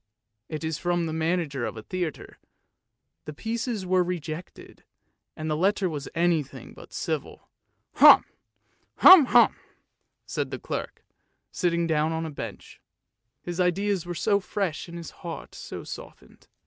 [0.49, 2.39] "It was from the manager of a theatre,
[3.25, 4.83] the pieces were rejected,
[5.37, 7.51] and the letter was anything but civil."
[7.97, 8.25] Hum!
[8.95, 9.55] hum!"
[10.25, 11.03] said the clerk,
[11.51, 12.81] sitting down on a bench;
[13.43, 16.47] his ideas were so fresh and his heart so softened.